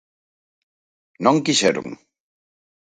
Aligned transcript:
Non 1.25 1.43
quixeron. 1.45 1.87